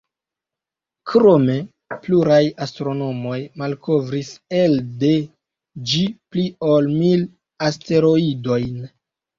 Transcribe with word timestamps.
Krome, 1.11 1.57
pluraj 2.07 2.39
astronomoj 2.67 3.37
malkovris 3.65 4.33
elde 4.63 5.15
ĝi 5.93 6.05
pli 6.17 6.51
ol 6.73 6.93
mil 6.99 7.27
asteroidojn. 7.71 8.79